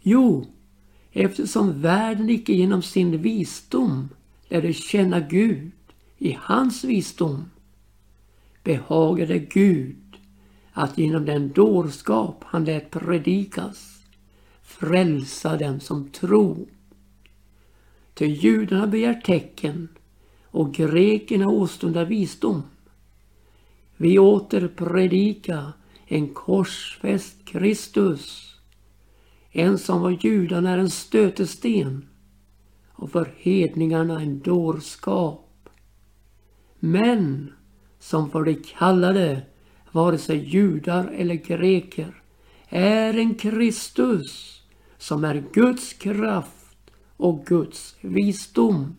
Jo, 0.00 0.46
eftersom 1.12 1.80
världen 1.80 2.30
icke 2.30 2.52
genom 2.52 2.82
sin 2.82 3.22
visdom 3.22 4.08
lärde 4.48 4.72
känna 4.72 5.20
Gud 5.20 5.72
i 6.18 6.38
hans 6.40 6.84
visdom 6.84 7.50
behagade 8.64 9.38
Gud 9.38 10.16
att 10.72 10.98
genom 10.98 11.24
den 11.24 11.52
dårskap 11.52 12.44
han 12.46 12.64
lät 12.64 12.90
predikas 12.90 14.02
frälsa 14.62 15.56
dem 15.56 15.80
som 15.80 16.10
tror. 16.10 16.66
Till 18.14 18.34
judarna 18.44 18.86
begär 18.86 19.14
tecken 19.14 19.88
och 20.42 20.74
grekerna 20.74 21.48
åstundar 21.48 22.04
visdom. 22.04 22.62
Vi 23.96 24.18
åter 24.18 24.68
predika 24.68 25.72
en 26.06 26.34
korsfäst 26.34 27.44
Kristus. 27.44 28.54
En 29.50 29.78
som 29.78 30.00
var 30.00 30.18
judarna 30.20 30.70
är 30.70 30.78
en 30.78 30.90
stötesten 30.90 32.08
och 32.92 33.10
för 33.10 33.34
hedningarna 33.36 34.20
en 34.20 34.40
dårskap. 34.40 35.68
Men 36.78 37.52
som 37.98 38.30
för 38.30 38.44
de 38.44 38.54
kallade, 38.54 39.42
vare 39.92 40.18
sig 40.18 40.38
judar 40.38 41.08
eller 41.08 41.34
greker, 41.34 42.22
är 42.68 43.18
en 43.18 43.34
Kristus 43.34 44.62
som 44.98 45.24
är 45.24 45.44
Guds 45.52 45.92
kraft 45.92 46.90
och 47.16 47.46
Guds 47.46 47.96
visdom. 48.00 48.96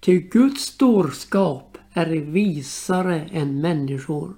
Ty 0.00 0.20
Guds 0.20 0.76
dårskap 0.76 1.67
är 1.98 2.06
visare 2.06 3.20
än 3.20 3.60
människor 3.60 4.34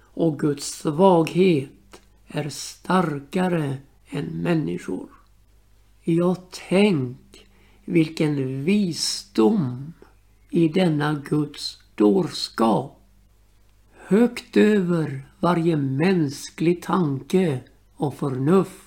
och 0.00 0.38
Guds 0.38 0.66
svaghet 0.66 2.00
är 2.26 2.48
starkare 2.48 3.76
än 4.08 4.24
människor. 4.24 5.08
Ja, 6.02 6.36
tänk 6.68 7.46
vilken 7.84 8.64
visdom 8.64 9.92
i 10.50 10.68
denna 10.68 11.22
Guds 11.28 11.78
dårskap. 11.94 13.00
Högt 14.06 14.56
över 14.56 15.28
varje 15.40 15.76
mänsklig 15.76 16.82
tanke 16.82 17.60
och 17.96 18.14
förnuft. 18.14 18.84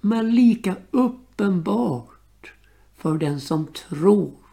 Men 0.00 0.34
lika 0.34 0.76
uppenbart 0.90 2.52
för 2.96 3.18
den 3.18 3.40
som 3.40 3.66
tror. 3.66 4.47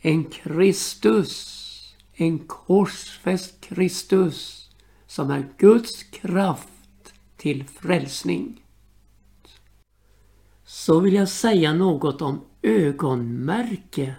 En 0.00 0.24
Kristus, 0.24 1.94
en 2.12 2.38
korsfäst 2.38 3.60
Kristus 3.60 4.70
som 5.06 5.30
är 5.30 5.48
Guds 5.58 6.02
kraft 6.02 7.12
till 7.36 7.64
frälsning. 7.64 8.64
Så 10.64 11.00
vill 11.00 11.14
jag 11.14 11.28
säga 11.28 11.72
något 11.72 12.22
om 12.22 12.44
ögonmärke. 12.62 14.14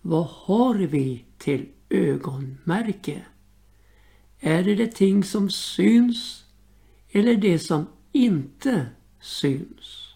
Vad 0.00 0.26
har 0.26 0.74
vi 0.74 1.24
till 1.38 1.68
ögonmärke? 1.88 3.22
Är 4.40 4.62
det 4.62 4.74
det 4.74 4.92
ting 4.94 5.24
som 5.24 5.50
syns 5.50 6.44
eller 7.10 7.36
det 7.36 7.58
som 7.58 7.86
inte 8.12 8.86
syns? 9.20 10.14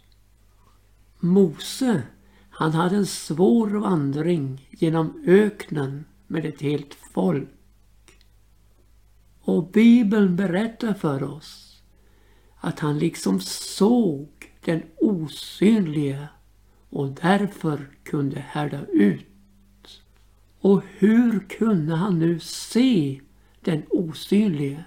Mose, 1.20 2.02
han 2.56 2.72
hade 2.72 2.96
en 2.96 3.06
svår 3.06 3.68
vandring 3.68 4.68
genom 4.70 5.22
öknen 5.26 6.04
med 6.26 6.46
ett 6.46 6.60
helt 6.60 6.94
folk. 6.94 7.48
Och 9.40 9.70
Bibeln 9.70 10.36
berättar 10.36 10.94
för 10.94 11.22
oss 11.22 11.82
att 12.56 12.80
han 12.80 12.98
liksom 12.98 13.40
såg 13.40 14.28
den 14.64 14.82
osynlige 14.96 16.28
och 16.90 17.08
därför 17.08 17.90
kunde 18.02 18.40
härda 18.40 18.86
ut. 18.86 20.02
Och 20.60 20.82
hur 20.98 21.40
kunde 21.40 21.94
han 21.94 22.18
nu 22.18 22.38
se 22.40 23.20
den 23.60 23.82
osynlige? 23.90 24.84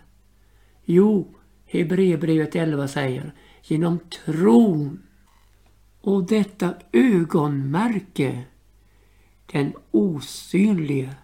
Jo, 0.85 1.35
Hebreerbrevet 1.65 2.55
11 2.55 2.87
säger 2.87 3.33
genom 3.63 3.99
tron. 3.99 5.06
Och 6.07 6.23
detta 6.23 6.73
ögonmärke, 6.91 8.43
den 9.45 9.73
osynlige, 9.91 11.15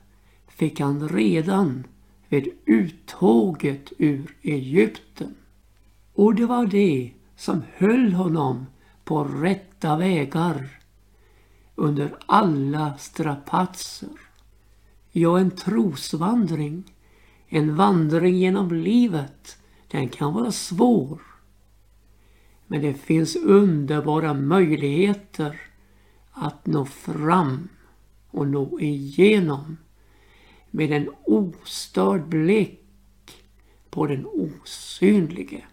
fick 0.47 0.79
han 0.79 1.09
redan 1.09 1.87
vid 2.29 2.49
uttåget 2.65 3.93
ur 3.97 4.35
Egypten. 4.41 5.35
Och 6.13 6.35
det 6.35 6.45
var 6.45 6.65
det 6.65 7.11
som 7.35 7.61
höll 7.73 8.13
honom 8.13 8.65
på 9.03 9.23
rätta 9.23 9.97
vägar 9.97 10.69
under 11.75 12.15
alla 12.25 12.97
strapatser. 12.97 14.19
Ja, 15.11 15.39
en 15.39 15.51
trosvandring, 15.51 16.83
en 17.47 17.75
vandring 17.75 18.37
genom 18.37 18.71
livet, 18.71 19.57
den 19.87 20.09
kan 20.09 20.33
vara 20.33 20.51
svår. 20.51 21.32
Men 22.73 22.81
det 22.81 22.93
finns 22.93 23.35
underbara 23.35 24.33
möjligheter 24.33 25.61
att 26.31 26.65
nå 26.65 26.85
fram 26.85 27.69
och 28.29 28.47
nå 28.47 28.79
igenom 28.79 29.77
med 30.71 30.91
en 30.91 31.09
ostörd 31.25 32.27
blick 32.27 32.85
på 33.89 34.07
den 34.07 34.25
osynlige. 34.25 35.63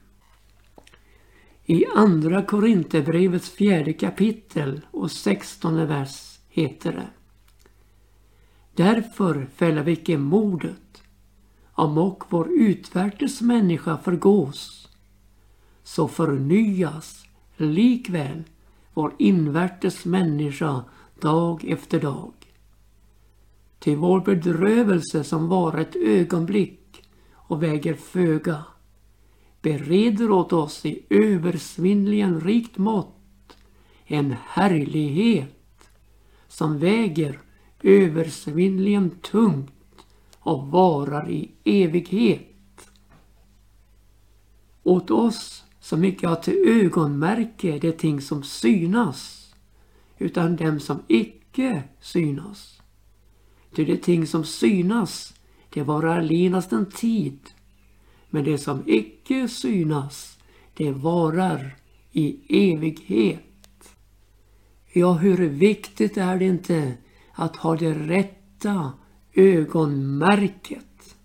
I 1.64 1.84
Andra 1.94 2.42
Korinthierbrevets 2.42 3.50
fjärde 3.50 3.92
kapitel 3.92 4.80
och 4.90 5.10
sextonde 5.10 5.86
vers 5.86 6.38
heter 6.48 6.92
det 6.92 7.08
Därför 8.74 9.46
fäller 9.54 9.82
vi 9.82 9.92
icke 9.92 10.18
modet, 10.18 11.02
om 11.72 11.98
och 11.98 12.24
vår 12.28 12.48
utvärtes 12.52 13.40
människa 13.40 13.98
förgås, 13.98 14.79
så 15.90 16.08
förnyas 16.08 17.26
likväl 17.56 18.42
vår 18.94 19.14
invärtes 19.18 20.04
människa 20.04 20.84
dag 21.20 21.64
efter 21.64 22.00
dag. 22.00 22.32
Till 23.78 23.96
vår 23.96 24.20
bedrövelse 24.20 25.24
som 25.24 25.48
var 25.48 25.78
ett 25.78 25.96
ögonblick 25.96 27.02
och 27.32 27.62
väger 27.62 27.94
föga 27.94 28.64
bereder 29.62 30.30
åt 30.30 30.52
oss 30.52 30.86
i 30.86 31.02
översvinnligen 31.10 32.40
rikt 32.40 32.78
mått 32.78 33.56
en 34.04 34.36
härlighet 34.46 35.90
som 36.48 36.78
väger 36.78 37.40
översvinnligen 37.82 39.10
tungt 39.10 40.06
och 40.38 40.66
varar 40.66 41.30
i 41.30 41.50
evighet. 41.64 42.90
åt 44.82 45.10
oss 45.10 45.64
som 45.80 46.04
icke 46.04 46.26
har 46.26 46.36
till 46.36 46.68
ögonmärke 46.68 47.78
de 47.78 47.92
ting 47.92 48.20
som 48.20 48.42
synas, 48.42 49.52
utan 50.18 50.56
dem 50.56 50.80
som 50.80 51.02
icke 51.08 51.82
synas. 52.00 52.82
Ty 53.74 53.84
de 53.84 53.96
ting 53.96 54.26
som 54.26 54.44
synas, 54.44 55.34
det 55.70 55.82
varar 55.82 56.18
allenast 56.18 56.72
en 56.72 56.86
tid, 56.86 57.38
men 58.30 58.44
det 58.44 58.58
som 58.58 58.82
icke 58.86 59.48
synas, 59.48 60.38
det 60.74 60.92
varar 60.92 61.76
i 62.12 62.40
evighet. 62.72 63.94
Ja, 64.92 65.12
hur 65.12 65.48
viktigt 65.48 66.16
är 66.16 66.38
det 66.38 66.44
inte 66.44 66.94
att 67.32 67.56
ha 67.56 67.76
det 67.76 67.94
rätta 67.94 68.92
ögonmärket? 69.32 71.16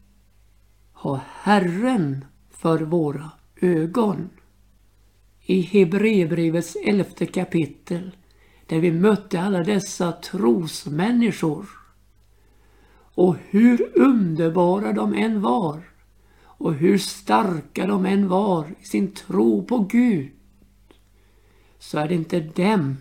Ha 0.93 1.21
Herren 1.41 2.25
för 2.51 2.79
våra 2.79 3.31
ögon. 3.61 4.29
I 5.47 5.61
Hebreerbrevets 5.61 6.75
elfte 6.75 7.25
kapitel 7.25 8.11
där 8.65 8.79
vi 8.79 8.91
mötte 8.91 9.41
alla 9.41 9.63
dessa 9.63 10.11
trosmänniskor 10.11 11.69
och 13.15 13.35
hur 13.49 13.91
underbara 13.99 14.93
de 14.93 15.13
än 15.13 15.41
var 15.41 15.81
och 16.41 16.73
hur 16.73 16.97
starka 16.97 17.87
de 17.87 18.05
än 18.05 18.27
var 18.27 18.65
i 18.81 18.85
sin 18.85 19.11
tro 19.11 19.65
på 19.65 19.79
Gud 19.79 20.31
så 21.79 21.97
är 21.97 22.07
det 22.07 22.15
inte 22.15 22.39
dem 22.39 22.97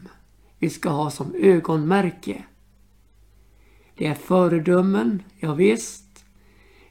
vi 0.58 0.70
ska 0.70 0.88
ha 0.88 1.10
som 1.10 1.34
ögonmärke. 1.34 2.44
Det 3.96 4.06
är 4.06 4.14
föredömen, 4.14 5.22
ja 5.38 5.54
visst. 5.54 6.24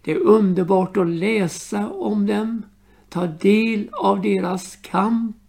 Det 0.01 0.11
är 0.11 0.17
underbart 0.17 0.97
att 0.97 1.07
läsa 1.07 1.89
om 1.89 2.25
dem, 2.25 2.65
ta 3.09 3.27
del 3.27 3.89
av 3.93 4.21
deras 4.21 4.75
kamp 4.75 5.42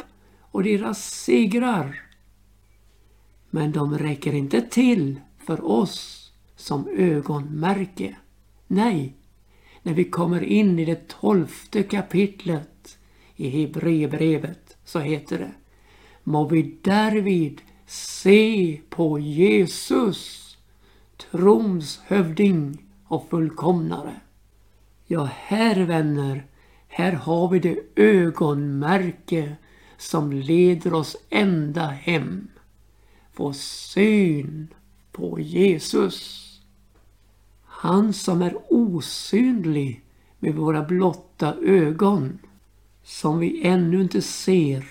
och 0.55 0.63
deras 0.63 1.11
segrar. 1.11 2.03
Men 3.51 3.73
de 3.73 3.99
räcker 3.99 4.33
inte 4.35 4.61
till 4.63 5.21
för 5.39 5.65
oss 5.65 6.33
som 6.57 6.89
ögonmärke. 6.89 8.17
Nej, 8.67 9.15
när 9.83 9.95
vi 9.95 10.05
kommer 10.05 10.43
in 10.43 10.79
i 10.79 10.85
det 10.85 11.09
tolfte 11.09 11.83
kapitlet 11.83 12.99
i 13.37 13.49
Hebreerbrevet 13.49 14.77
så 14.85 14.99
heter 14.99 15.39
det 15.39 15.53
Må 16.23 16.49
vi 16.49 16.77
därvid 16.83 17.61
se 17.87 18.81
på 18.89 19.19
Jesus, 19.19 20.57
trons 21.17 22.01
hövding 22.07 22.87
och 23.05 23.29
fullkomnare. 23.31 24.21
Ja, 25.07 25.29
här 25.33 25.87
vänner, 25.87 26.47
här 26.89 27.13
har 27.13 27.49
vi 27.49 27.59
det 27.59 27.79
ögonmärke 27.97 29.57
som 29.99 30.33
leder 30.33 30.95
oss 30.95 31.17
ända 31.31 31.87
hem. 31.87 32.49
Få 33.33 33.53
syn 33.53 34.69
på 35.13 35.41
Jesus. 35.41 36.41
Han 37.65 38.13
som 38.13 38.43
är 38.43 38.57
osynlig 38.69 40.01
med 40.39 40.55
våra 40.55 40.83
blotta 40.83 41.55
ögon. 41.55 42.39
Som 43.03 43.39
vi 43.39 43.67
ännu 43.67 44.01
inte 44.01 44.23
ser. 44.23 44.85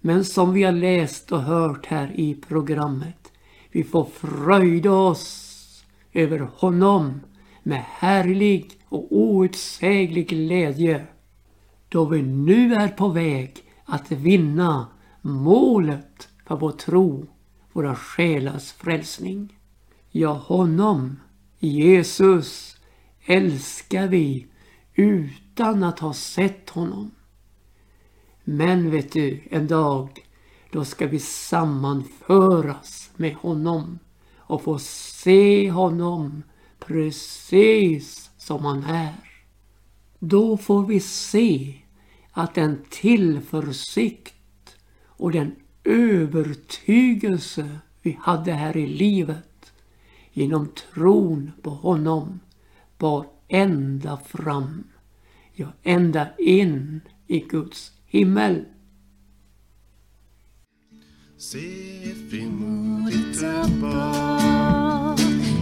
Men 0.00 0.24
som 0.24 0.52
vi 0.52 0.62
har 0.62 0.72
läst 0.72 1.32
och 1.32 1.42
hört 1.42 1.86
här 1.86 2.12
i 2.14 2.34
programmet. 2.34 3.32
Vi 3.70 3.84
får 3.84 4.04
fröjda 4.04 4.92
oss 4.92 5.84
över 6.12 6.38
honom 6.38 7.20
med 7.62 7.84
härlig 7.88 8.70
och 8.88 9.06
outsäglig 9.10 10.28
glädje. 10.28 11.06
Då 11.88 12.04
vi 12.04 12.22
nu 12.22 12.74
är 12.74 12.88
på 12.88 13.08
väg 13.08 13.63
att 13.84 14.10
vinna 14.10 14.86
målet 15.22 16.28
för 16.46 16.56
vår 16.56 16.72
tro, 16.72 17.26
våra 17.72 17.96
själars 17.96 18.72
frälsning. 18.72 19.58
Ja, 20.10 20.32
honom 20.32 21.20
Jesus 21.58 22.76
älskar 23.24 24.08
vi 24.08 24.46
utan 24.94 25.82
att 25.82 25.98
ha 25.98 26.12
sett 26.12 26.70
honom. 26.70 27.10
Men 28.44 28.90
vet 28.90 29.12
du, 29.12 29.42
en 29.50 29.66
dag 29.66 30.26
då 30.72 30.84
ska 30.84 31.06
vi 31.06 31.18
sammanföras 31.18 33.10
med 33.16 33.34
honom 33.34 33.98
och 34.36 34.62
få 34.62 34.78
se 34.78 35.70
honom 35.70 36.42
precis 36.78 38.30
som 38.38 38.64
han 38.64 38.84
är. 38.84 39.14
Då 40.18 40.56
får 40.56 40.86
vi 40.86 41.00
se 41.00 41.74
att 42.34 42.54
den 42.54 42.84
tillförsikt 42.90 44.76
och 45.06 45.32
den 45.32 45.56
övertygelse 45.84 47.78
vi 48.02 48.18
hade 48.20 48.52
här 48.52 48.76
i 48.76 48.86
livet 48.86 49.72
genom 50.32 50.68
tron 50.68 51.52
på 51.62 51.70
honom 51.70 52.40
bar 52.98 53.26
ända 53.48 54.16
fram, 54.16 54.84
ja 55.52 55.72
ända 55.82 56.28
in 56.38 57.00
i 57.26 57.40
Guds 57.40 57.92
himmel. 58.06 58.64
Se 61.36 61.60
frimodigt 62.30 63.42
uppåt, 63.42 65.20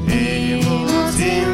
emot 0.09 1.52